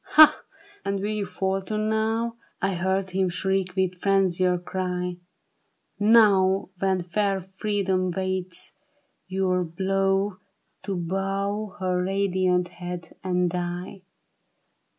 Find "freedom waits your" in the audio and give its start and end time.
7.39-9.63